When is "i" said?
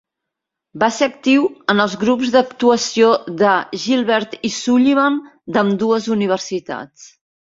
4.51-4.53